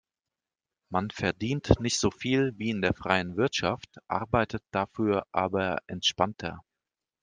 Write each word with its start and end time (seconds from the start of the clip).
Man 0.89 1.11
verdient 1.11 1.79
nicht 1.79 1.99
so 1.99 2.09
viel 2.09 2.55
wie 2.57 2.71
in 2.71 2.81
der 2.81 2.95
freien 2.95 3.37
Wirtschaft, 3.37 3.99
arbeitet 4.07 4.63
dafür 4.71 5.27
aber 5.31 5.77
entspannter. 5.85 6.63